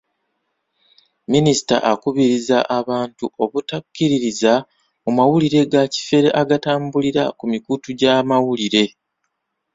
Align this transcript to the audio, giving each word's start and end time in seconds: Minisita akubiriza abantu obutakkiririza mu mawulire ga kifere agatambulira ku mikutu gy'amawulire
Minisita 1.31 1.75
akubiriza 1.91 2.57
abantu 2.79 3.25
obutakkiririza 3.43 4.53
mu 5.03 5.11
mawulire 5.17 5.59
ga 5.71 5.83
kifere 5.93 6.29
agatambulira 6.41 7.23
ku 7.37 7.43
mikutu 7.53 7.87
gy'amawulire 7.99 8.83